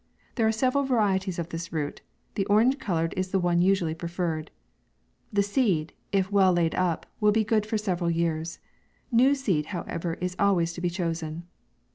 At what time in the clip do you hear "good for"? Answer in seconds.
7.43-7.77